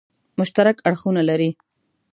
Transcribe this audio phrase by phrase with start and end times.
[0.39, 1.49] مشترک اړخونه لري.